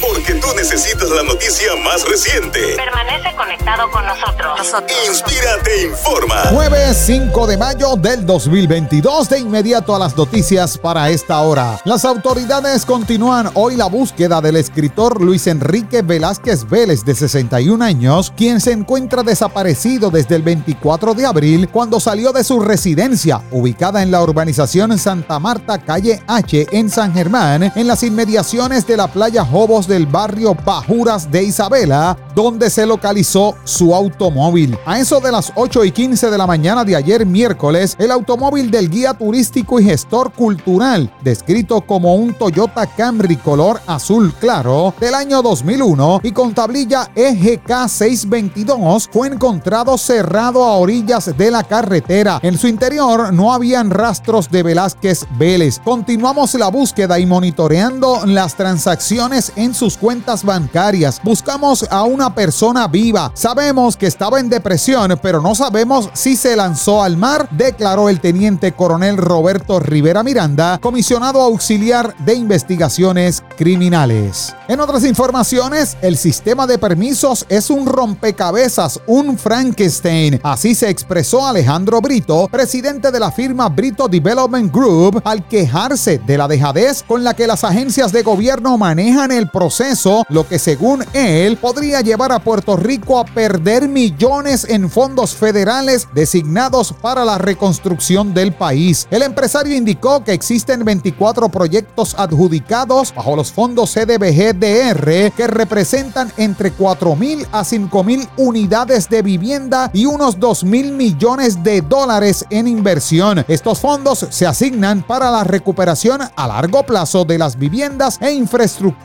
[0.00, 2.76] Porque tú necesitas la noticia más reciente.
[2.76, 4.60] Permanece conectado con nosotros.
[5.08, 6.36] Inspírate informa.
[6.50, 9.28] Jueves 5 de mayo del 2022.
[9.28, 11.80] De inmediato a las noticias para esta hora.
[11.84, 18.32] Las autoridades continúan hoy la búsqueda del escritor Luis Enrique Velázquez Vélez, de 61 años,
[18.36, 24.02] quien se encuentra desaparecido desde el 24 de abril cuando salió de su residencia, ubicada
[24.02, 29.08] en la urbanización Santa Marta, calle H, en San Germán, en las inmediaciones de la
[29.08, 34.76] playa Jobos del barrio Bajuras de Isabela, donde se localizó su automóvil.
[34.84, 38.70] A eso de las 8 y 15 de la mañana de ayer miércoles, el automóvil
[38.70, 45.14] del guía turístico y gestor cultural, descrito como un Toyota Camry color azul claro del
[45.14, 52.40] año 2001 y con tablilla EGK 622, fue encontrado cerrado a orillas de la carretera.
[52.42, 55.80] En su interior no habían rastros de Velázquez Vélez.
[55.82, 61.18] Continuamos la búsqueda y monitoreando las transacciones en sus cuentas bancarias.
[61.24, 63.32] Buscamos a una persona viva.
[63.34, 68.20] Sabemos que estaba en depresión, pero no sabemos si se lanzó al mar, declaró el
[68.20, 74.54] teniente coronel Roberto Rivera Miranda, comisionado auxiliar de investigaciones criminales.
[74.68, 80.40] En otras informaciones, el sistema de permisos es un rompecabezas, un Frankenstein.
[80.42, 86.36] Así se expresó Alejandro Brito, presidente de la firma Brito Development Group, al quejarse de
[86.36, 91.04] la dejadez con la que las agencias de gobierno manejan el proceso, lo que según
[91.12, 97.38] él podría llevar a Puerto Rico a perder millones en fondos federales designados para la
[97.38, 99.06] reconstrucción del país.
[99.10, 106.72] El empresario indicó que existen 24 proyectos adjudicados bajo los fondos CDBG-DR que representan entre
[106.72, 112.44] 4 mil a 5 mil unidades de vivienda y unos 2 mil millones de dólares
[112.50, 113.44] en inversión.
[113.46, 118.32] Estos fondos se asignan para la recuperación a largo plazo de las viviendas e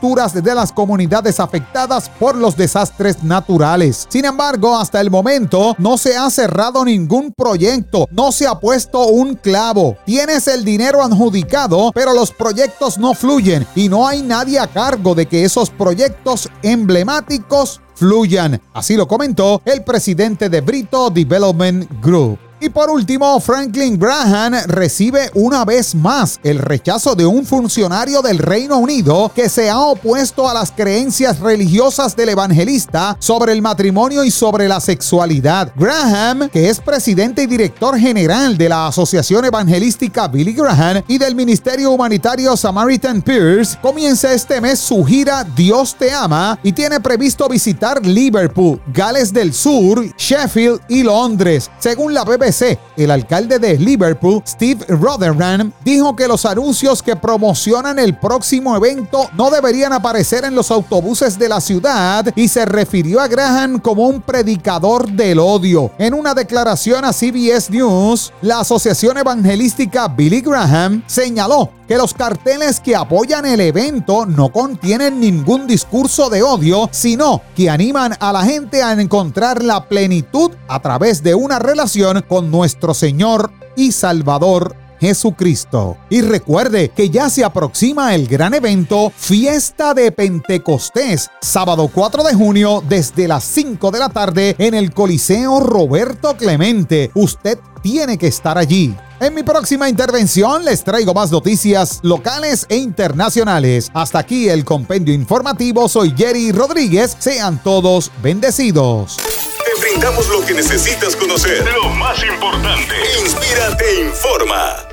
[0.00, 4.06] de las comunidades afectadas por los desastres naturales.
[4.08, 9.06] Sin embargo, hasta el momento no se ha cerrado ningún proyecto, no se ha puesto
[9.06, 9.98] un clavo.
[10.06, 15.14] Tienes el dinero adjudicado, pero los proyectos no fluyen y no hay nadie a cargo
[15.14, 18.60] de que esos proyectos emblemáticos fluyan.
[18.72, 22.49] Así lo comentó el presidente de Brito Development Group.
[22.62, 28.36] Y por último, Franklin Graham recibe una vez más el rechazo de un funcionario del
[28.36, 34.24] Reino Unido que se ha opuesto a las creencias religiosas del evangelista sobre el matrimonio
[34.24, 35.72] y sobre la sexualidad.
[35.74, 41.34] Graham, que es presidente y director general de la Asociación Evangelística Billy Graham y del
[41.34, 47.48] Ministerio Humanitario Samaritan Pierce, comienza este mes su gira Dios te ama y tiene previsto
[47.48, 51.70] visitar Liverpool, Gales del Sur, Sheffield y Londres.
[51.78, 52.49] Según la BBC,
[52.96, 59.28] el alcalde de Liverpool, Steve Rotherham, dijo que los anuncios que promocionan el próximo evento
[59.36, 64.06] no deberían aparecer en los autobuses de la ciudad y se refirió a Graham como
[64.06, 65.92] un predicador del odio.
[65.98, 72.78] En una declaración a CBS News, la Asociación Evangelística Billy Graham señaló que los carteles
[72.78, 78.44] que apoyan el evento no contienen ningún discurso de odio, sino que animan a la
[78.44, 84.76] gente a encontrar la plenitud a través de una relación con nuestro Señor y Salvador
[85.00, 85.96] Jesucristo.
[86.10, 92.34] Y recuerde que ya se aproxima el gran evento Fiesta de Pentecostés, sábado 4 de
[92.34, 97.10] junio desde las 5 de la tarde en el Coliseo Roberto Clemente.
[97.14, 98.94] Usted tiene que estar allí.
[99.20, 103.90] En mi próxima intervención les traigo más noticias locales e internacionales.
[103.92, 105.88] Hasta aquí el compendio informativo.
[105.90, 107.16] Soy Jerry Rodríguez.
[107.18, 109.18] Sean todos bendecidos.
[109.18, 111.66] Te brindamos lo que necesitas conocer.
[111.70, 112.94] Lo más importante.
[113.22, 114.89] Inspírate, informa.